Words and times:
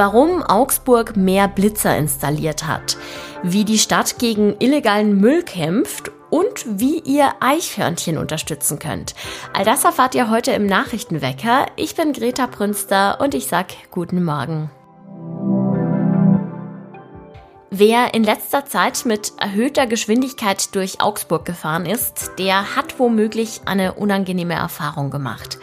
warum 0.00 0.42
Augsburg 0.42 1.14
mehr 1.14 1.46
Blitzer 1.46 1.94
installiert 1.94 2.66
hat, 2.66 2.96
wie 3.42 3.66
die 3.66 3.76
Stadt 3.76 4.18
gegen 4.18 4.56
illegalen 4.58 5.20
Müll 5.20 5.42
kämpft 5.42 6.10
und 6.30 6.64
wie 6.66 7.00
ihr 7.00 7.34
Eichhörnchen 7.40 8.16
unterstützen 8.16 8.78
könnt. 8.78 9.14
All 9.52 9.66
das 9.66 9.84
erfahrt 9.84 10.14
ihr 10.14 10.30
heute 10.30 10.52
im 10.52 10.64
Nachrichtenwecker. 10.64 11.66
Ich 11.76 11.96
bin 11.96 12.14
Greta 12.14 12.46
Brünster 12.46 13.20
und 13.20 13.34
ich 13.34 13.46
sag 13.46 13.66
guten 13.90 14.24
Morgen. 14.24 14.70
Wer 17.72 18.14
in 18.14 18.24
letzter 18.24 18.66
Zeit 18.66 19.06
mit 19.06 19.32
erhöhter 19.36 19.86
Geschwindigkeit 19.86 20.74
durch 20.74 21.00
Augsburg 21.00 21.44
gefahren 21.44 21.86
ist, 21.86 22.32
der 22.36 22.74
hat 22.74 22.98
womöglich 22.98 23.60
eine 23.64 23.92
unangenehme 23.92 24.54
Erfahrung 24.54 25.10
gemacht. 25.10 25.58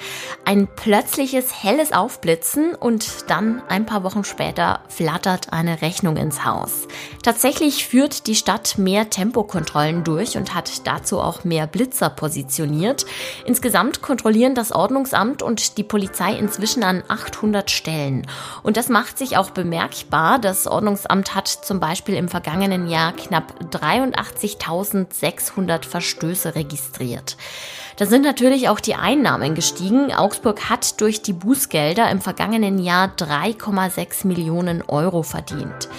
Ein 0.45 0.69
plötzliches 0.73 1.61
helles 1.61 1.91
Aufblitzen 1.91 2.75
und 2.75 3.29
dann 3.29 3.61
ein 3.67 3.85
paar 3.85 4.03
Wochen 4.03 4.23
später 4.23 4.79
flattert 4.87 5.51
eine 5.51 5.81
Rechnung 5.81 6.15
ins 6.15 6.45
Haus. 6.45 6.87
Tatsächlich 7.23 7.85
führt 7.85 8.27
die 8.27 8.35
Stadt 8.35 8.77
mehr 8.77 9.09
Tempokontrollen 9.09 10.05
durch 10.05 10.37
und 10.37 10.55
hat 10.55 10.87
dazu 10.87 11.19
auch 11.19 11.43
mehr 11.43 11.67
Blitzer 11.67 12.09
positioniert. 12.09 13.05
Insgesamt 13.45 14.01
kontrollieren 14.01 14.55
das 14.55 14.71
Ordnungsamt 14.71 15.43
und 15.43 15.77
die 15.77 15.83
Polizei 15.83 16.37
inzwischen 16.37 16.83
an 16.83 17.03
800 17.05 17.69
Stellen. 17.69 18.25
Und 18.63 18.77
das 18.77 18.87
macht 18.87 19.17
sich 19.17 19.35
auch 19.35 19.49
bemerkbar. 19.49 20.39
Das 20.39 20.67
Ordnungsamt 20.67 21.35
hat 21.35 21.49
zum 21.49 21.81
Beispiel 21.81 21.96
Beispiel 21.97 22.15
im 22.15 22.29
vergangenen 22.29 22.87
Jahr 22.87 23.11
knapp 23.11 23.55
83.600 23.71 25.83
Verstöße 25.83 26.53
registriert. 26.53 27.37
Da 27.95 28.05
sind 28.05 28.21
natürlich 28.21 28.69
auch 28.69 28.79
die 28.79 28.93
Einnahmen 28.93 29.55
gestiegen. 29.55 30.13
Augsburg 30.13 30.69
hat 30.69 31.01
durch 31.01 31.23
die 31.23 31.33
Bußgelder 31.33 32.11
im 32.11 32.21
vergangenen 32.21 32.77
Jahr 32.77 33.11
3,6 33.17 34.27
Millionen 34.27 34.83
Euro 34.83 35.23
verdient. 35.23 35.89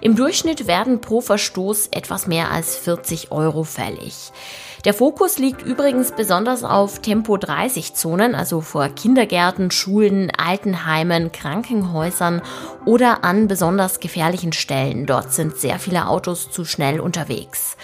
Im 0.00 0.14
Durchschnitt 0.14 0.68
werden 0.68 1.00
pro 1.00 1.20
Verstoß 1.20 1.88
etwas 1.88 2.28
mehr 2.28 2.52
als 2.52 2.76
40 2.76 3.32
Euro 3.32 3.64
fällig. 3.64 4.30
Der 4.84 4.94
Fokus 4.94 5.38
liegt 5.38 5.62
übrigens 5.62 6.12
besonders 6.12 6.64
auf 6.64 7.00
Tempo-30-Zonen, 7.00 8.34
also 8.34 8.62
vor 8.62 8.88
Kindergärten, 8.88 9.70
Schulen, 9.70 10.32
Altenheimen, 10.34 11.32
Krankenhäusern 11.32 12.40
oder 12.86 13.22
an 13.22 13.46
besonders 13.46 14.00
gefährlichen 14.00 14.54
Stellen. 14.54 15.04
Dort 15.04 15.32
sind 15.32 15.58
sehr 15.58 15.78
viele 15.78 16.08
Autos 16.08 16.50
zu 16.50 16.64
schnell 16.64 16.98
unterwegs. 16.98 17.76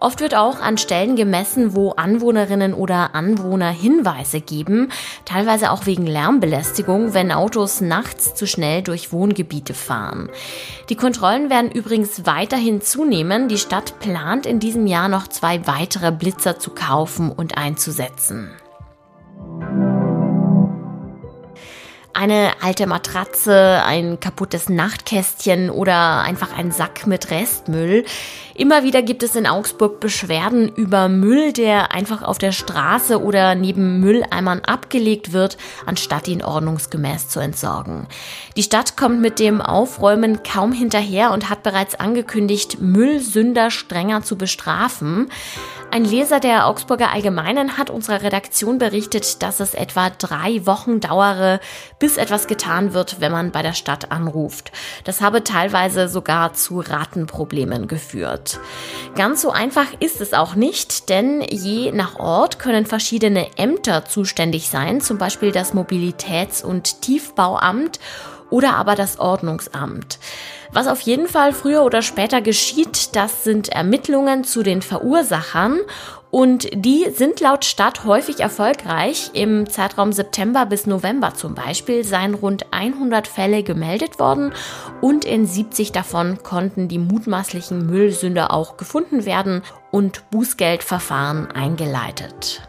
Oft 0.00 0.20
wird 0.20 0.34
auch 0.34 0.60
an 0.60 0.78
Stellen 0.78 1.16
gemessen, 1.16 1.74
wo 1.74 1.92
Anwohnerinnen 1.92 2.74
oder 2.74 3.14
Anwohner 3.14 3.70
Hinweise 3.70 4.40
geben, 4.40 4.90
teilweise 5.24 5.70
auch 5.70 5.86
wegen 5.86 6.06
Lärmbelästigung, 6.06 7.14
wenn 7.14 7.32
Autos 7.32 7.80
nachts 7.80 8.34
zu 8.34 8.46
schnell 8.46 8.82
durch 8.82 9.12
Wohngebiete 9.12 9.74
fahren. 9.74 10.28
Die 10.88 10.96
Kontrollen 10.96 11.50
werden 11.50 11.70
übrigens 11.70 12.26
weiterhin 12.26 12.80
zunehmen. 12.80 13.48
Die 13.48 13.58
Stadt 13.58 13.98
plant 14.00 14.46
in 14.46 14.60
diesem 14.60 14.86
Jahr 14.86 15.08
noch 15.08 15.28
zwei 15.28 15.66
weitere 15.66 16.12
Blitzer 16.12 16.58
zu 16.58 16.70
kaufen 16.70 17.30
und 17.30 17.56
einzusetzen. 17.56 18.50
Eine 22.16 22.52
alte 22.62 22.86
Matratze, 22.86 23.82
ein 23.84 24.18
kaputtes 24.18 24.68
Nachtkästchen 24.68 25.70
oder 25.70 26.22
einfach 26.22 26.56
ein 26.56 26.72
Sack 26.72 27.06
mit 27.06 27.30
Restmüll. 27.30 28.04
Immer 28.54 28.84
wieder 28.84 29.02
gibt 29.02 29.22
es 29.22 29.36
in 29.36 29.46
Augsburg 29.46 30.00
Beschwerden 30.00 30.70
über 30.70 31.08
Müll, 31.08 31.52
der 31.52 31.92
einfach 31.92 32.22
auf 32.22 32.38
der 32.38 32.52
Straße 32.52 33.22
oder 33.22 33.54
neben 33.54 34.00
Mülleimern 34.00 34.60
abgelegt 34.60 35.34
wird, 35.34 35.58
anstatt 35.84 36.26
ihn 36.26 36.42
ordnungsgemäß 36.42 37.28
zu 37.28 37.40
entsorgen. 37.40 38.06
Die 38.56 38.62
Stadt 38.62 38.96
kommt 38.96 39.20
mit 39.20 39.38
dem 39.38 39.60
Aufräumen 39.60 40.42
kaum 40.42 40.72
hinterher 40.72 41.32
und 41.32 41.50
hat 41.50 41.62
bereits 41.62 41.94
angekündigt, 41.94 42.80
Müllsünder 42.80 43.70
strenger 43.70 44.22
zu 44.22 44.38
bestrafen. 44.38 45.28
Ein 45.90 46.04
Leser 46.04 46.40
der 46.40 46.66
Augsburger 46.66 47.12
Allgemeinen 47.12 47.78
hat 47.78 47.90
unserer 47.90 48.22
Redaktion 48.22 48.78
berichtet, 48.78 49.42
dass 49.42 49.60
es 49.60 49.72
etwa 49.72 50.10
drei 50.10 50.66
Wochen 50.66 51.00
dauere, 51.00 51.60
bis 51.98 52.16
etwas 52.16 52.46
getan 52.48 52.92
wird, 52.92 53.20
wenn 53.20 53.32
man 53.32 53.52
bei 53.52 53.62
der 53.62 53.72
Stadt 53.72 54.10
anruft. 54.10 54.72
Das 55.04 55.20
habe 55.20 55.44
teilweise 55.44 56.08
sogar 56.08 56.52
zu 56.52 56.80
Ratenproblemen 56.80 57.86
geführt. 57.88 58.58
Ganz 59.14 59.42
so 59.42 59.50
einfach 59.50 59.86
ist 60.00 60.20
es 60.20 60.34
auch 60.34 60.54
nicht, 60.54 61.08
denn 61.08 61.40
je 61.40 61.92
nach 61.92 62.18
Ort 62.18 62.58
können 62.58 62.84
verschiedene 62.84 63.46
Ämter 63.56 64.04
zuständig 64.04 64.68
sein, 64.68 65.00
zum 65.00 65.18
Beispiel 65.18 65.52
das 65.52 65.72
Mobilitäts- 65.72 66.64
und 66.64 67.00
Tiefbauamt 67.00 68.00
oder 68.50 68.74
aber 68.74 68.96
das 68.96 69.18
Ordnungsamt. 69.18 70.18
Was 70.72 70.86
auf 70.86 71.00
jeden 71.00 71.28
Fall 71.28 71.52
früher 71.52 71.82
oder 71.84 72.02
später 72.02 72.40
geschieht, 72.40 73.14
das 73.16 73.44
sind 73.44 73.68
Ermittlungen 73.68 74.44
zu 74.44 74.62
den 74.62 74.82
Verursachern 74.82 75.80
und 76.30 76.68
die 76.74 77.06
sind 77.14 77.40
laut 77.40 77.64
Stadt 77.64 78.04
häufig 78.04 78.40
erfolgreich. 78.40 79.30
Im 79.32 79.68
Zeitraum 79.70 80.12
September 80.12 80.66
bis 80.66 80.86
November 80.86 81.34
zum 81.34 81.54
Beispiel 81.54 82.04
seien 82.04 82.34
rund 82.34 82.72
100 82.72 83.26
Fälle 83.26 83.62
gemeldet 83.62 84.18
worden 84.18 84.52
und 85.00 85.24
in 85.24 85.46
70 85.46 85.92
davon 85.92 86.42
konnten 86.42 86.88
die 86.88 86.98
mutmaßlichen 86.98 87.86
Müllsünder 87.86 88.52
auch 88.52 88.76
gefunden 88.76 89.24
werden 89.24 89.62
und 89.90 90.28
Bußgeldverfahren 90.30 91.50
eingeleitet. 91.52 92.68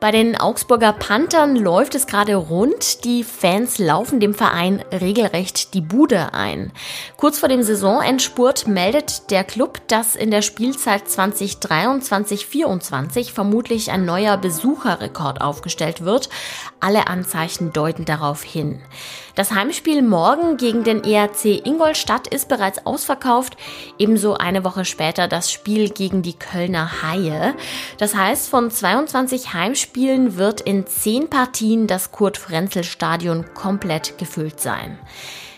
Bei 0.00 0.12
den 0.12 0.36
Augsburger 0.36 0.92
Panthern 0.92 1.56
läuft 1.56 1.96
es 1.96 2.06
gerade 2.06 2.36
rund. 2.36 3.04
Die 3.04 3.24
Fans 3.24 3.78
laufen 3.78 4.20
dem 4.20 4.32
Verein 4.32 4.80
regelrecht 4.92 5.74
die 5.74 5.80
Bude 5.80 6.34
ein. 6.34 6.70
Kurz 7.16 7.40
vor 7.40 7.48
dem 7.48 7.64
Saisonendspurt 7.64 8.68
meldet 8.68 9.32
der 9.32 9.42
Club, 9.42 9.80
dass 9.88 10.14
in 10.14 10.30
der 10.30 10.42
Spielzeit 10.42 11.08
2023-24 11.08 13.32
vermutlich 13.32 13.90
ein 13.90 14.04
neuer 14.04 14.36
Besucherrekord 14.36 15.40
aufgestellt 15.40 16.04
wird. 16.04 16.28
Alle 16.78 17.08
Anzeichen 17.08 17.72
deuten 17.72 18.04
darauf 18.04 18.44
hin. 18.44 18.80
Das 19.38 19.52
Heimspiel 19.52 20.02
morgen 20.02 20.56
gegen 20.56 20.82
den 20.82 21.04
ERC 21.04 21.64
Ingolstadt 21.64 22.26
ist 22.26 22.48
bereits 22.48 22.84
ausverkauft, 22.84 23.56
ebenso 23.96 24.34
eine 24.34 24.64
Woche 24.64 24.84
später 24.84 25.28
das 25.28 25.52
Spiel 25.52 25.90
gegen 25.90 26.22
die 26.22 26.36
Kölner 26.36 27.04
Haie. 27.04 27.54
Das 27.98 28.16
heißt, 28.16 28.48
von 28.48 28.68
22 28.68 29.54
Heimspielen 29.54 30.38
wird 30.38 30.60
in 30.60 30.88
10 30.88 31.30
Partien 31.30 31.86
das 31.86 32.10
Kurt-Frenzel-Stadion 32.10 33.54
komplett 33.54 34.18
gefüllt 34.18 34.58
sein. 34.58 34.98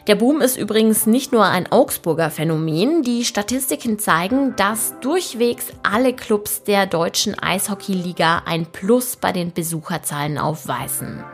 Der 0.07 0.17
Boom 0.17 0.43
ist 0.43 0.59
übrigens 0.59 1.07
nicht 1.07 1.33
nur 1.33 1.47
ein 1.47 1.73
Augsburger 1.73 2.29
Phänomen. 2.29 3.03
Die 3.03 3.25
Statistiken 3.25 3.99
zeigen, 3.99 4.55
dass 4.57 4.93
durchwegs 5.01 5.69
alle 5.83 6.13
Clubs 6.13 6.65
der 6.65 6.85
deutschen 6.85 7.39
Eishockeyliga 7.39 8.43
ein 8.45 8.67
Plus 8.67 9.17
bei 9.17 9.33
den 9.33 9.55
Besucherzahlen 9.55 10.37
aufweisen. 10.37 11.25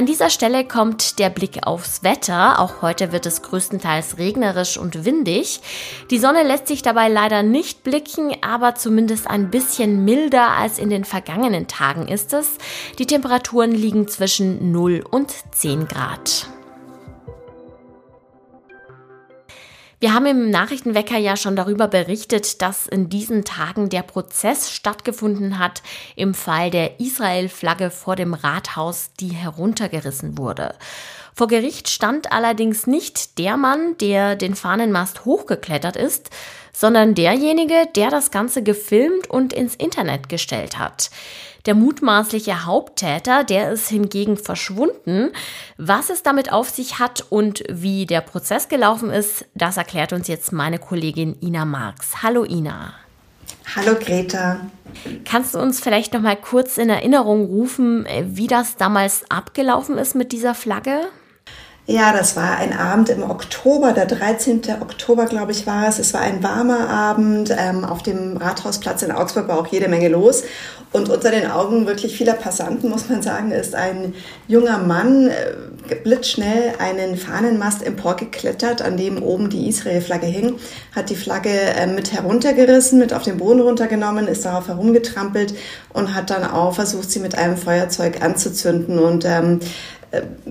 An 0.00 0.06
dieser 0.06 0.30
Stelle 0.30 0.64
kommt 0.64 1.18
der 1.18 1.28
Blick 1.28 1.66
aufs 1.66 2.02
Wetter. 2.02 2.58
Auch 2.58 2.80
heute 2.80 3.12
wird 3.12 3.26
es 3.26 3.42
größtenteils 3.42 4.16
regnerisch 4.16 4.78
und 4.78 5.04
windig. 5.04 5.60
Die 6.10 6.18
Sonne 6.18 6.42
lässt 6.42 6.68
sich 6.68 6.80
dabei 6.80 7.08
leider 7.08 7.42
nicht 7.42 7.84
blicken, 7.84 8.34
aber 8.40 8.74
zumindest 8.74 9.28
ein 9.28 9.50
bisschen 9.50 10.06
milder 10.06 10.52
als 10.52 10.78
in 10.78 10.88
den 10.88 11.04
vergangenen 11.04 11.68
Tagen 11.68 12.08
ist 12.08 12.32
es. 12.32 12.52
Die 12.98 13.04
Temperaturen 13.04 13.72
liegen 13.72 14.08
zwischen 14.08 14.72
0 14.72 15.04
und 15.10 15.34
10 15.52 15.86
Grad. 15.86 16.48
Wir 20.02 20.14
haben 20.14 20.24
im 20.24 20.48
Nachrichtenwecker 20.48 21.18
ja 21.18 21.36
schon 21.36 21.56
darüber 21.56 21.86
berichtet, 21.86 22.62
dass 22.62 22.86
in 22.86 23.10
diesen 23.10 23.44
Tagen 23.44 23.90
der 23.90 24.00
Prozess 24.00 24.70
stattgefunden 24.70 25.58
hat 25.58 25.82
im 26.16 26.32
Fall 26.32 26.70
der 26.70 27.00
Israel-Flagge 27.00 27.90
vor 27.90 28.16
dem 28.16 28.32
Rathaus, 28.32 29.10
die 29.20 29.28
heruntergerissen 29.28 30.38
wurde. 30.38 30.74
Vor 31.34 31.48
Gericht 31.48 31.90
stand 31.90 32.32
allerdings 32.32 32.86
nicht 32.86 33.38
der 33.38 33.58
Mann, 33.58 33.98
der 33.98 34.36
den 34.36 34.54
Fahnenmast 34.54 35.26
hochgeklettert 35.26 35.96
ist, 35.96 36.30
sondern 36.80 37.14
derjenige, 37.14 37.86
der 37.94 38.08
das 38.08 38.30
Ganze 38.30 38.62
gefilmt 38.62 39.28
und 39.28 39.52
ins 39.52 39.74
Internet 39.74 40.30
gestellt 40.30 40.78
hat. 40.78 41.10
Der 41.66 41.74
mutmaßliche 41.74 42.64
Haupttäter, 42.64 43.44
der 43.44 43.70
ist 43.70 43.90
hingegen 43.90 44.38
verschwunden. 44.38 45.30
Was 45.76 46.08
es 46.08 46.22
damit 46.22 46.50
auf 46.50 46.70
sich 46.70 46.98
hat 46.98 47.26
und 47.28 47.64
wie 47.68 48.06
der 48.06 48.22
Prozess 48.22 48.70
gelaufen 48.70 49.10
ist, 49.10 49.44
das 49.54 49.76
erklärt 49.76 50.14
uns 50.14 50.26
jetzt 50.26 50.54
meine 50.54 50.78
Kollegin 50.78 51.36
Ina 51.42 51.66
Marx. 51.66 52.22
Hallo 52.22 52.44
Ina. 52.44 52.94
Hallo 53.76 53.94
Greta. 54.00 54.60
Kannst 55.26 55.54
du 55.54 55.58
uns 55.58 55.80
vielleicht 55.80 56.14
noch 56.14 56.22
mal 56.22 56.36
kurz 56.36 56.78
in 56.78 56.88
Erinnerung 56.88 57.44
rufen, 57.44 58.06
wie 58.22 58.46
das 58.46 58.76
damals 58.76 59.30
abgelaufen 59.30 59.98
ist 59.98 60.14
mit 60.14 60.32
dieser 60.32 60.54
Flagge? 60.54 61.02
Ja, 61.90 62.12
das 62.12 62.36
war 62.36 62.56
ein 62.58 62.72
Abend 62.72 63.08
im 63.08 63.28
Oktober, 63.28 63.90
der 63.90 64.06
13. 64.06 64.62
Oktober, 64.80 65.26
glaube 65.26 65.50
ich, 65.50 65.66
war 65.66 65.88
es. 65.88 65.98
Es 65.98 66.14
war 66.14 66.20
ein 66.20 66.40
warmer 66.40 66.88
Abend. 66.88 67.52
Ähm, 67.58 67.84
auf 67.84 68.04
dem 68.04 68.36
Rathausplatz 68.36 69.02
in 69.02 69.10
Augsburg 69.10 69.48
war 69.48 69.58
auch 69.58 69.66
jede 69.66 69.88
Menge 69.88 70.08
los. 70.08 70.44
Und 70.92 71.08
unter 71.08 71.32
den 71.32 71.50
Augen 71.50 71.88
wirklich 71.88 72.16
vieler 72.16 72.34
Passanten, 72.34 72.90
muss 72.90 73.08
man 73.08 73.22
sagen, 73.22 73.50
ist 73.50 73.74
ein 73.74 74.14
junger 74.46 74.78
Mann 74.78 75.30
äh, 75.30 75.94
blitzschnell 75.96 76.74
einen 76.78 77.16
Fahnenmast 77.16 77.84
emporgeklettert, 77.84 78.82
an 78.82 78.96
dem 78.96 79.20
oben 79.20 79.50
die 79.50 79.68
Israel-Flagge 79.68 80.26
hing, 80.26 80.60
hat 80.94 81.10
die 81.10 81.16
Flagge 81.16 81.50
äh, 81.50 81.88
mit 81.88 82.12
heruntergerissen, 82.12 83.00
mit 83.00 83.12
auf 83.12 83.24
den 83.24 83.38
Boden 83.38 83.60
runtergenommen, 83.60 84.28
ist 84.28 84.44
darauf 84.44 84.68
herumgetrampelt 84.68 85.54
und 85.92 86.14
hat 86.14 86.30
dann 86.30 86.44
auch 86.44 86.74
versucht, 86.74 87.10
sie 87.10 87.18
mit 87.18 87.36
einem 87.36 87.56
Feuerzeug 87.56 88.22
anzuzünden. 88.22 89.00
Und 89.00 89.24
ähm, 89.24 89.58
äh, 89.60 89.99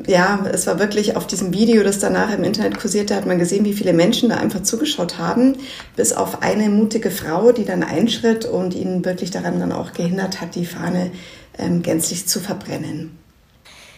ja, 0.07 0.45
es 0.51 0.67
war 0.67 0.79
wirklich 0.79 1.15
auf 1.17 1.27
diesem 1.27 1.53
Video, 1.53 1.83
das 1.83 1.99
danach 1.99 2.33
im 2.33 2.43
Internet 2.43 2.79
kursierte, 2.79 3.15
hat 3.15 3.25
man 3.25 3.39
gesehen, 3.39 3.65
wie 3.65 3.73
viele 3.73 3.93
Menschen 3.93 4.29
da 4.29 4.37
einfach 4.37 4.63
zugeschaut 4.63 5.17
haben, 5.17 5.57
bis 5.95 6.13
auf 6.13 6.41
eine 6.41 6.69
mutige 6.69 7.11
Frau, 7.11 7.51
die 7.51 7.65
dann 7.65 7.83
einschritt 7.83 8.45
und 8.45 8.73
ihn 8.73 9.03
wirklich 9.03 9.31
daran 9.31 9.59
dann 9.59 9.71
auch 9.71 9.93
gehindert 9.93 10.39
hat, 10.39 10.55
die 10.55 10.65
Fahne 10.65 11.11
ähm, 11.57 11.81
gänzlich 11.81 12.27
zu 12.27 12.39
verbrennen. 12.39 13.17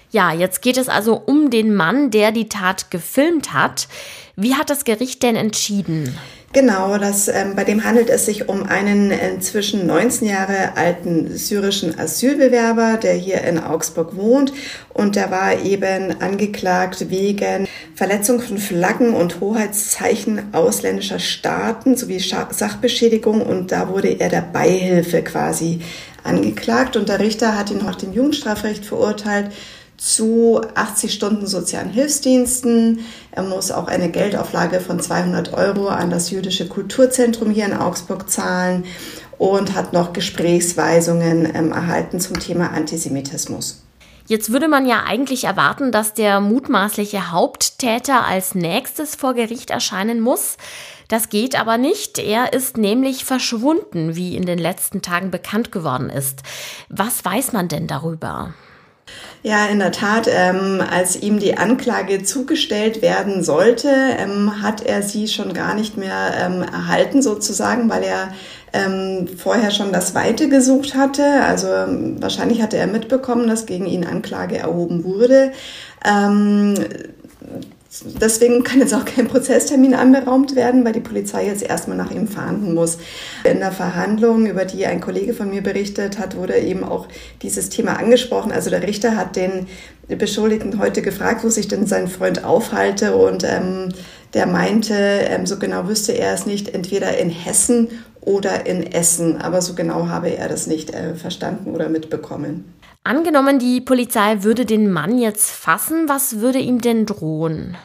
Ja, 0.10 0.34
jetzt 0.34 0.62
geht 0.62 0.78
es 0.78 0.90
also 0.90 1.16
um 1.16 1.50
den 1.50 1.74
Mann, 1.74 2.12
der 2.12 2.32
die 2.32 2.50
Tat 2.50 2.92
gefilmt 2.92 3.54
hat. 3.54 3.88
Wie 4.36 4.56
hat 4.56 4.70
das 4.70 4.84
Gericht 4.84 5.24
denn 5.24 5.36
entschieden? 5.36 6.18
Genau, 6.54 6.98
das, 6.98 7.30
ähm, 7.30 7.56
bei 7.56 7.64
dem 7.64 7.86
handelt 7.86 8.10
es 8.10 8.26
sich 8.26 8.50
um 8.50 8.64
einen 8.64 9.10
inzwischen 9.10 9.88
19 9.88 10.28
Jahre 10.28 10.76
alten 10.76 11.38
syrischen 11.38 11.98
Asylbewerber, 11.98 12.98
der 13.02 13.14
hier 13.14 13.42
in 13.44 13.58
Augsburg 13.58 14.18
wohnt. 14.18 14.52
Und 14.94 15.16
der 15.16 15.32
war 15.32 15.62
eben 15.62 16.20
angeklagt 16.20 17.10
wegen 17.10 17.70
Verletzung 17.96 18.42
von 18.42 18.58
Flaggen 18.58 19.14
und 19.14 19.40
Hoheitszeichen 19.40 20.54
ausländischer 20.54 21.20
Staaten 21.20 21.96
sowie 21.96 22.20
Sachbeschädigung. 22.20 23.42
Und 23.42 23.72
da 23.72 23.88
wurde 23.88 24.10
er 24.20 24.28
der 24.28 24.42
Beihilfe 24.42 25.22
quasi 25.22 25.80
angeklagt. 26.26 26.98
Und 26.98 27.08
der 27.08 27.20
Richter 27.20 27.58
hat 27.58 27.72
ihn 27.72 27.78
nach 27.78 27.96
dem 27.96 28.12
Jugendstrafrecht 28.12 28.86
verurteilt 28.86 29.52
zu 30.02 30.60
80 30.74 31.14
Stunden 31.14 31.46
sozialen 31.46 31.92
Hilfsdiensten. 31.92 33.06
Er 33.32 33.44
muss 33.44 33.70
auch 33.70 33.88
eine 33.88 34.10
Geldauflage 34.10 34.80
von 34.80 35.00
200 35.00 35.54
Euro 35.54 35.90
an 35.90 36.10
das 36.10 36.32
Jüdische 36.32 36.68
Kulturzentrum 36.68 37.52
hier 37.52 37.66
in 37.66 37.74
Augsburg 37.78 38.28
zahlen 38.28 38.86
und 39.38 39.76
hat 39.76 39.94
noch 39.94 40.12
Gesprächsweisungen 40.12 41.48
ähm, 41.54 41.72
erhalten 41.72 42.20
zum 42.20 42.40
Thema 42.40 42.72
Antisemitismus. 42.72 43.84
Jetzt 44.26 44.52
würde 44.52 44.68
man 44.68 44.88
ja 44.88 45.04
eigentlich 45.04 45.44
erwarten, 45.44 45.92
dass 45.92 46.16
der 46.16 46.40
mutmaßliche 46.40 47.32
Haupttäter 47.32 48.26
als 48.26 48.56
nächstes 48.56 49.16
vor 49.16 49.36
Gericht 49.36 49.70
erscheinen 49.70 50.20
muss. 50.20 50.58
Das 51.10 51.30
geht 51.30 51.60
aber 51.60 51.78
nicht. 51.78 52.18
Er 52.18 52.54
ist 52.54 52.78
nämlich 52.78 53.24
verschwunden, 53.24 54.16
wie 54.16 54.36
in 54.36 54.46
den 54.48 54.58
letzten 54.58 55.04
Tagen 55.04 55.30
bekannt 55.30 55.72
geworden 55.72 56.10
ist. 56.10 56.42
Was 56.90 57.24
weiß 57.24 57.52
man 57.52 57.68
denn 57.68 57.86
darüber? 57.86 58.54
Ja, 59.44 59.66
in 59.66 59.80
der 59.80 59.92
Tat, 59.92 60.28
ähm, 60.32 60.84
als 60.88 61.16
ihm 61.20 61.40
die 61.40 61.58
Anklage 61.58 62.22
zugestellt 62.24 63.02
werden 63.02 63.44
sollte, 63.44 63.90
ähm, 63.90 64.62
hat 64.62 64.84
er 64.84 65.02
sie 65.02 65.28
schon 65.28 65.54
gar 65.54 65.74
nicht 65.74 65.98
mehr 65.98 66.34
ähm, 66.40 66.62
erhalten 66.62 67.24
sozusagen, 67.24 67.90
weil 67.90 68.04
er 68.04 68.34
ähm, 68.72 69.28
vorher 69.28 69.72
schon 69.72 69.92
das 69.92 70.14
Weite 70.14 70.48
gesucht 70.48 70.94
hatte. 70.94 71.26
Also 71.44 71.70
ähm, 71.70 72.22
wahrscheinlich 72.22 72.62
hatte 72.62 72.78
er 72.78 72.86
mitbekommen, 72.86 73.48
dass 73.48 73.66
gegen 73.66 73.88
ihn 73.88 74.06
Anklage 74.06 74.60
erhoben 74.60 75.04
wurde. 75.04 75.54
Ähm, 76.06 76.76
Deswegen 78.22 78.64
kann 78.64 78.80
jetzt 78.80 78.94
auch 78.94 79.04
kein 79.04 79.28
Prozesstermin 79.28 79.94
anberaumt 79.94 80.56
werden, 80.56 80.86
weil 80.86 80.94
die 80.94 81.02
Polizei 81.02 81.46
jetzt 81.46 81.62
erstmal 81.62 81.98
nach 81.98 82.10
ihm 82.10 82.26
fahnden 82.26 82.74
muss. 82.74 82.98
In 83.44 83.60
der 83.60 83.74
Verhandlung, 83.74 84.46
über 84.46 84.64
die 84.64 84.86
ein 84.86 85.02
Kollege 85.02 85.34
von 85.34 85.50
mir 85.50 85.62
berichtet 85.62 86.18
hat, 86.18 86.38
wurde 86.38 86.58
eben 86.58 86.86
auch 86.86 87.08
dieses 87.42 87.68
Thema 87.68 88.00
angesprochen. 88.00 88.54
Also 88.54 88.70
der 88.70 88.84
Richter 88.84 89.18
hat 89.18 89.36
den 89.36 89.68
Beschuldigten 90.08 90.80
heute 90.80 91.02
gefragt, 91.02 91.44
wo 91.44 91.50
sich 91.50 91.68
denn 91.68 91.86
sein 91.86 92.08
Freund 92.08 92.46
aufhalte 92.46 93.16
und 93.18 93.44
ähm, 93.44 93.90
der 94.34 94.48
meinte, 94.48 94.94
ähm, 94.94 95.46
so 95.46 95.60
genau 95.60 95.90
wüsste 95.90 96.14
er 96.14 96.34
es 96.34 96.46
nicht, 96.46 96.74
entweder 96.74 97.18
in 97.18 97.30
Hessen 97.30 97.90
oder 98.22 98.66
in 98.66 98.90
Essen. 98.90 99.42
Aber 99.42 99.62
so 99.62 99.74
genau 99.74 100.08
habe 100.08 100.30
er 100.30 100.48
das 100.48 100.66
nicht 100.66 100.94
äh, 100.94 101.16
verstanden 101.16 101.72
oder 101.72 101.90
mitbekommen. 101.90 102.74
Angenommen, 103.04 103.58
die 103.58 103.82
Polizei 103.82 104.44
würde 104.44 104.66
den 104.66 104.92
Mann 104.92 105.18
jetzt 105.18 105.50
fassen, 105.50 106.08
was 106.08 106.40
würde 106.40 106.60
ihm 106.60 106.82
denn 106.82 107.08
drohen? 107.08 107.76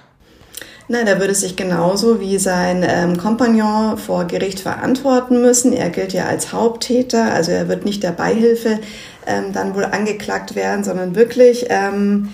Nein, 0.88 1.06
er 1.06 1.18
würde 1.18 1.34
sich 1.34 1.56
genauso 1.56 2.20
wie 2.20 2.38
sein 2.38 2.84
ähm, 2.86 3.16
Kompagnon 3.16 3.96
vor 3.96 4.26
Gericht 4.26 4.60
verantworten 4.60 5.40
müssen. 5.40 5.72
Er 5.72 5.88
gilt 5.88 6.12
ja 6.12 6.26
als 6.26 6.52
Haupttäter, 6.52 7.32
also 7.32 7.50
er 7.50 7.68
wird 7.68 7.86
nicht 7.86 8.02
der 8.02 8.12
Beihilfe 8.12 8.78
ähm, 9.26 9.52
dann 9.54 9.74
wohl 9.74 9.86
angeklagt 9.86 10.54
werden, 10.54 10.84
sondern 10.84 11.16
wirklich 11.16 11.66
ähm, 11.70 12.28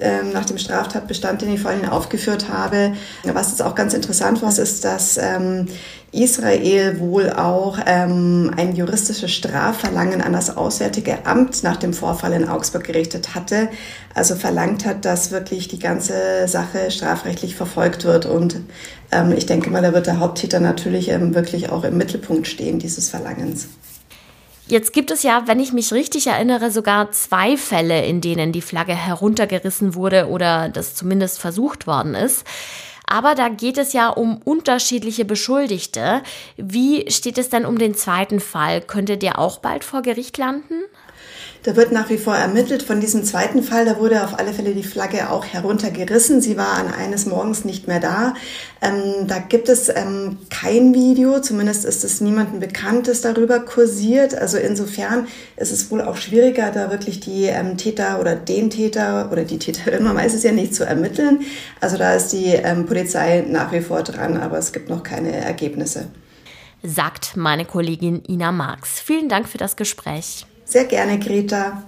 ähm, 0.00 0.32
nach 0.32 0.44
dem 0.44 0.58
Straftatbestand, 0.58 1.42
den 1.42 1.54
ich 1.54 1.60
vorhin 1.60 1.88
aufgeführt 1.88 2.48
habe. 2.48 2.94
Was 3.24 3.50
jetzt 3.50 3.62
auch 3.62 3.74
ganz 3.74 3.94
interessant 3.94 4.40
war, 4.42 4.56
ist, 4.56 4.84
dass 4.84 5.16
ähm, 5.16 5.66
Israel 6.12 7.00
wohl 7.00 7.30
auch 7.30 7.78
ähm, 7.84 8.52
ein 8.56 8.76
juristisches 8.76 9.32
Strafverlangen 9.32 10.20
an 10.20 10.32
das 10.32 10.56
Auswärtige 10.56 11.26
Amt 11.26 11.64
nach 11.64 11.76
dem 11.76 11.92
Vorfall 11.92 12.32
in 12.32 12.48
Augsburg 12.48 12.84
gerichtet 12.84 13.34
hatte. 13.34 13.68
Also 14.14 14.36
verlangt 14.36 14.86
hat, 14.86 15.04
dass 15.04 15.32
wirklich 15.32 15.66
die 15.68 15.80
ganze 15.80 16.46
Sache 16.46 16.90
strafrechtlich 16.90 17.56
verfolgt 17.56 18.04
wird. 18.04 18.26
Und 18.26 18.60
ich 19.36 19.46
denke 19.46 19.70
mal, 19.70 19.82
da 19.82 19.92
wird 19.92 20.06
der 20.06 20.18
Haupttäter 20.18 20.58
natürlich 20.58 21.08
wirklich 21.08 21.70
auch 21.70 21.84
im 21.84 21.96
Mittelpunkt 21.96 22.48
stehen 22.48 22.80
dieses 22.80 23.08
Verlangens. 23.08 23.68
Jetzt 24.66 24.94
gibt 24.94 25.10
es 25.10 25.22
ja, 25.22 25.46
wenn 25.46 25.60
ich 25.60 25.74
mich 25.74 25.92
richtig 25.92 26.26
erinnere, 26.26 26.70
sogar 26.70 27.10
zwei 27.12 27.58
Fälle, 27.58 28.06
in 28.06 28.22
denen 28.22 28.50
die 28.50 28.62
Flagge 28.62 28.94
heruntergerissen 28.94 29.94
wurde 29.94 30.28
oder 30.28 30.70
das 30.70 30.94
zumindest 30.94 31.38
versucht 31.38 31.86
worden 31.86 32.14
ist. 32.14 32.46
Aber 33.06 33.34
da 33.34 33.50
geht 33.50 33.76
es 33.76 33.92
ja 33.92 34.08
um 34.08 34.38
unterschiedliche 34.38 35.26
Beschuldigte. 35.26 36.22
Wie 36.56 37.10
steht 37.10 37.36
es 37.36 37.50
denn 37.50 37.66
um 37.66 37.76
den 37.76 37.94
zweiten 37.94 38.40
Fall? 38.40 38.80
Könnte 38.80 39.18
der 39.18 39.38
auch 39.38 39.58
bald 39.58 39.84
vor 39.84 40.00
Gericht 40.00 40.38
landen? 40.38 40.80
Da 41.64 41.76
wird 41.76 41.92
nach 41.92 42.10
wie 42.10 42.18
vor 42.18 42.36
ermittelt. 42.36 42.82
Von 42.82 43.00
diesem 43.00 43.24
zweiten 43.24 43.62
Fall, 43.62 43.86
da 43.86 43.98
wurde 43.98 44.22
auf 44.22 44.38
alle 44.38 44.52
Fälle 44.52 44.74
die 44.74 44.82
Flagge 44.82 45.30
auch 45.30 45.46
heruntergerissen. 45.46 46.42
Sie 46.42 46.58
war 46.58 46.74
an 46.74 46.92
eines 46.92 47.24
Morgens 47.24 47.64
nicht 47.64 47.88
mehr 47.88 48.00
da. 48.00 48.34
Ähm, 48.82 49.26
da 49.26 49.38
gibt 49.38 49.70
es 49.70 49.88
ähm, 49.88 50.36
kein 50.50 50.92
Video, 50.92 51.40
zumindest 51.40 51.86
ist 51.86 52.04
es 52.04 52.20
niemandem 52.20 52.60
bekannt, 52.60 53.08
das 53.08 53.22
darüber 53.22 53.60
kursiert. 53.60 54.34
Also 54.34 54.58
insofern 54.58 55.26
ist 55.56 55.72
es 55.72 55.90
wohl 55.90 56.02
auch 56.02 56.18
schwieriger, 56.18 56.70
da 56.70 56.90
wirklich 56.90 57.20
die 57.20 57.44
ähm, 57.44 57.78
Täter 57.78 58.20
oder 58.20 58.36
den 58.36 58.68
Täter 58.68 59.32
oder 59.32 59.44
die 59.44 59.58
Täterin, 59.58 60.04
man 60.04 60.16
weiß 60.16 60.34
es 60.34 60.42
ja 60.42 60.52
nicht, 60.52 60.74
zu 60.74 60.84
ermitteln. 60.84 61.40
Also 61.80 61.96
da 61.96 62.14
ist 62.14 62.28
die 62.28 62.48
ähm, 62.48 62.84
Polizei 62.84 63.42
nach 63.48 63.72
wie 63.72 63.80
vor 63.80 64.02
dran, 64.02 64.36
aber 64.36 64.58
es 64.58 64.74
gibt 64.74 64.90
noch 64.90 65.02
keine 65.02 65.34
Ergebnisse. 65.34 66.08
Sagt 66.82 67.38
meine 67.38 67.64
Kollegin 67.64 68.22
Ina 68.28 68.52
Marx. 68.52 69.00
Vielen 69.00 69.30
Dank 69.30 69.48
für 69.48 69.56
das 69.56 69.76
Gespräch. 69.76 70.44
Sehr 70.64 70.84
gerne, 70.86 71.18
Greta. 71.18 71.82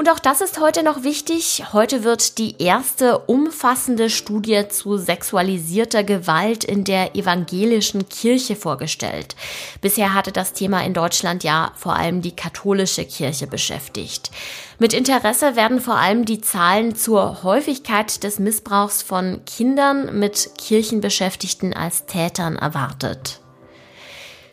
Und 0.00 0.08
auch 0.08 0.18
das 0.18 0.40
ist 0.40 0.58
heute 0.58 0.82
noch 0.82 1.02
wichtig. 1.02 1.62
Heute 1.74 2.04
wird 2.04 2.38
die 2.38 2.54
erste 2.58 3.18
umfassende 3.18 4.08
Studie 4.08 4.66
zu 4.66 4.96
sexualisierter 4.96 6.04
Gewalt 6.04 6.64
in 6.64 6.84
der 6.84 7.16
evangelischen 7.16 8.08
Kirche 8.08 8.56
vorgestellt. 8.56 9.36
Bisher 9.82 10.14
hatte 10.14 10.32
das 10.32 10.54
Thema 10.54 10.82
in 10.86 10.94
Deutschland 10.94 11.44
ja 11.44 11.72
vor 11.76 11.96
allem 11.96 12.22
die 12.22 12.34
katholische 12.34 13.04
Kirche 13.04 13.46
beschäftigt. 13.46 14.30
Mit 14.78 14.94
Interesse 14.94 15.54
werden 15.54 15.82
vor 15.82 15.96
allem 15.96 16.24
die 16.24 16.40
Zahlen 16.40 16.96
zur 16.96 17.42
Häufigkeit 17.42 18.24
des 18.24 18.38
Missbrauchs 18.38 19.02
von 19.02 19.44
Kindern 19.44 20.18
mit 20.18 20.52
Kirchenbeschäftigten 20.56 21.74
als 21.74 22.06
Tätern 22.06 22.56
erwartet. 22.56 23.40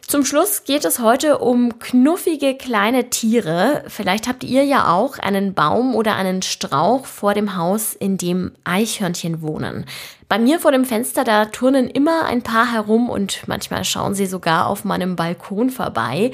Zum 0.08 0.24
Schluss 0.24 0.64
geht 0.64 0.86
es 0.86 1.00
heute 1.00 1.40
um 1.40 1.80
knuffige 1.80 2.56
kleine 2.56 3.10
Tiere. 3.10 3.84
Vielleicht 3.90 4.30
habt 4.30 4.46
ihr 4.46 4.64
ja 4.64 4.94
auch 4.94 5.20
einen 5.20 5.54
Baum 5.54 5.96
oder 5.96 6.16
einen 6.16 6.42
Strauch 6.44 7.06
vor 7.06 7.34
dem 7.34 7.58
Haus, 7.58 7.94
in 7.94 8.16
dem 8.16 8.54
Eichhörnchen 8.64 9.42
wohnen. 9.42 9.84
Bei 10.30 10.40
mir 10.40 10.62
vor 10.62 10.72
dem 10.72 10.86
Fenster, 10.86 11.26
da 11.26 11.44
turnen 11.48 11.90
immer 11.90 12.24
ein 12.24 12.42
paar 12.42 12.72
herum 12.72 13.10
und 13.10 13.42
manchmal 13.48 13.84
schauen 13.84 14.16
sie 14.16 14.28
sogar 14.28 14.68
auf 14.68 14.86
meinem 14.86 15.18
Balkon 15.18 15.72
vorbei. 15.72 16.32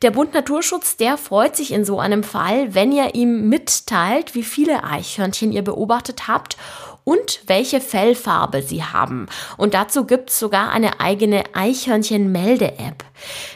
Der 0.00 0.12
Bund 0.12 0.32
Naturschutz, 0.32 0.96
der 0.96 1.18
freut 1.18 1.56
sich 1.56 1.72
in 1.72 1.84
so 1.84 2.00
einem 2.00 2.22
Fall, 2.22 2.74
wenn 2.74 2.90
ihr 2.90 3.14
ihm 3.14 3.50
mitteilt, 3.50 4.34
wie 4.34 4.44
viele 4.44 4.82
Eichhörnchen 4.82 5.52
ihr 5.52 5.62
beobachtet 5.62 6.26
habt 6.26 6.56
und 7.10 7.40
welche 7.48 7.80
Fellfarbe 7.80 8.62
sie 8.62 8.84
haben. 8.84 9.26
Und 9.56 9.74
dazu 9.74 10.04
gibt 10.04 10.30
es 10.30 10.38
sogar 10.38 10.70
eine 10.70 11.00
eigene 11.00 11.42
Eichhörnchen-Melde-App. 11.54 13.02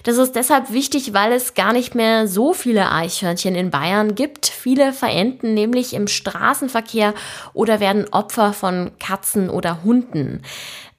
Das 0.02 0.18
ist 0.18 0.34
deshalb 0.34 0.72
wichtig, 0.72 1.14
weil 1.14 1.30
es 1.30 1.54
gar 1.54 1.72
nicht 1.72 1.94
mehr 1.94 2.26
so 2.26 2.52
viele 2.52 2.90
Eichhörnchen 2.90 3.54
in 3.54 3.70
Bayern 3.70 4.16
gibt. 4.16 4.48
Viele 4.48 4.92
verenden 4.92 5.54
nämlich 5.54 5.94
im 5.94 6.08
Straßenverkehr 6.08 7.14
oder 7.52 7.78
werden 7.78 8.12
Opfer 8.12 8.54
von 8.54 8.90
Katzen 8.98 9.48
oder 9.48 9.84
Hunden. 9.84 10.42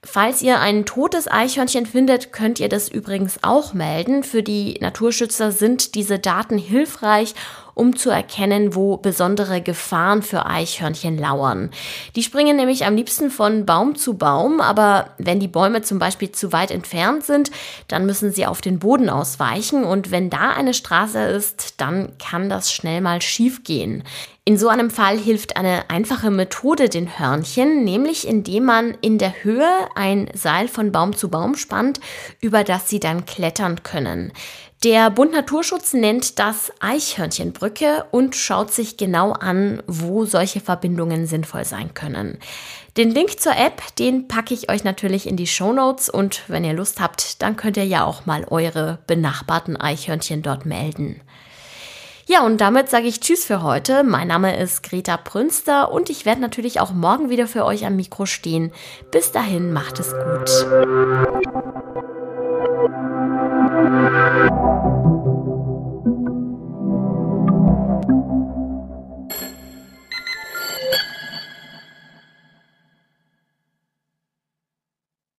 Falls 0.02 0.40
ihr 0.40 0.58
ein 0.58 0.86
totes 0.86 1.28
Eichhörnchen 1.30 1.84
findet, 1.84 2.32
könnt 2.32 2.58
ihr 2.58 2.70
das 2.70 2.88
übrigens 2.88 3.40
auch 3.42 3.74
melden. 3.74 4.22
Für 4.22 4.42
die 4.42 4.78
Naturschützer 4.80 5.52
sind 5.52 5.94
diese 5.94 6.18
Daten 6.18 6.56
hilfreich, 6.56 7.34
um 7.76 7.94
zu 7.94 8.08
erkennen, 8.08 8.74
wo 8.74 8.96
besondere 8.96 9.60
Gefahren 9.60 10.22
für 10.22 10.46
Eichhörnchen 10.46 11.18
lauern. 11.18 11.70
Die 12.16 12.22
springen 12.22 12.56
nämlich 12.56 12.86
am 12.86 12.96
liebsten 12.96 13.30
von 13.30 13.66
Baum 13.66 13.96
zu 13.96 14.14
Baum, 14.14 14.62
aber 14.62 15.10
wenn 15.18 15.40
die 15.40 15.46
Bäume 15.46 15.82
zum 15.82 15.98
Beispiel 15.98 16.32
zu 16.32 16.52
weit 16.52 16.70
entfernt 16.70 17.24
sind, 17.24 17.50
dann 17.88 18.06
müssen 18.06 18.32
sie 18.32 18.46
auf 18.46 18.62
den 18.62 18.78
Boden 18.78 19.10
ausweichen 19.10 19.84
und 19.84 20.10
wenn 20.10 20.30
da 20.30 20.52
eine 20.52 20.72
Straße 20.72 21.20
ist, 21.20 21.74
dann 21.76 22.16
kann 22.16 22.48
das 22.48 22.72
schnell 22.72 23.02
mal 23.02 23.20
schief 23.20 23.62
gehen. 23.62 24.04
In 24.48 24.56
so 24.56 24.68
einem 24.68 24.90
Fall 24.90 25.18
hilft 25.18 25.56
eine 25.56 25.90
einfache 25.90 26.30
Methode 26.30 26.88
den 26.88 27.18
Hörnchen, 27.18 27.82
nämlich 27.82 28.28
indem 28.28 28.66
man 28.66 28.96
in 29.00 29.18
der 29.18 29.42
Höhe 29.42 29.68
ein 29.96 30.30
Seil 30.34 30.68
von 30.68 30.92
Baum 30.92 31.16
zu 31.16 31.28
Baum 31.30 31.56
spannt, 31.56 31.98
über 32.40 32.62
das 32.62 32.88
sie 32.88 33.00
dann 33.00 33.26
klettern 33.26 33.82
können. 33.82 34.32
Der 34.84 35.10
Bund 35.10 35.32
Naturschutz 35.32 35.94
nennt 35.94 36.38
das 36.38 36.70
Eichhörnchenbrücke 36.78 38.04
und 38.12 38.36
schaut 38.36 38.72
sich 38.72 38.96
genau 38.96 39.32
an, 39.32 39.82
wo 39.88 40.26
solche 40.26 40.60
Verbindungen 40.60 41.26
sinnvoll 41.26 41.64
sein 41.64 41.92
können. 41.94 42.38
Den 42.96 43.10
Link 43.10 43.40
zur 43.40 43.56
App, 43.56 43.82
den 43.98 44.28
packe 44.28 44.54
ich 44.54 44.70
euch 44.70 44.84
natürlich 44.84 45.26
in 45.26 45.36
die 45.36 45.48
Show 45.48 45.72
Notes 45.72 46.08
und 46.08 46.42
wenn 46.46 46.62
ihr 46.62 46.72
Lust 46.72 47.00
habt, 47.00 47.42
dann 47.42 47.56
könnt 47.56 47.78
ihr 47.78 47.86
ja 47.86 48.04
auch 48.04 48.26
mal 48.26 48.44
eure 48.48 49.00
benachbarten 49.08 49.76
Eichhörnchen 49.76 50.42
dort 50.42 50.66
melden. 50.66 51.20
Ja, 52.28 52.44
und 52.44 52.60
damit 52.60 52.88
sage 52.88 53.06
ich 53.06 53.20
Tschüss 53.20 53.44
für 53.44 53.62
heute. 53.62 54.02
Mein 54.02 54.26
Name 54.26 54.60
ist 54.60 54.82
Greta 54.82 55.16
Prünster 55.16 55.92
und 55.92 56.10
ich 56.10 56.26
werde 56.26 56.40
natürlich 56.40 56.80
auch 56.80 56.92
morgen 56.92 57.30
wieder 57.30 57.46
für 57.46 57.64
euch 57.64 57.86
am 57.86 57.94
Mikro 57.94 58.26
stehen. 58.26 58.72
Bis 59.12 59.30
dahin, 59.30 59.72
macht 59.72 60.00
es 60.00 60.12
gut. 60.12 61.85